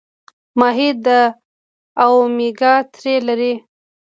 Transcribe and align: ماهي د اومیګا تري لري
ماهي 0.59 0.89
د 1.05 1.07
اومیګا 2.03 2.73
تري 2.93 3.15
لري 3.27 3.53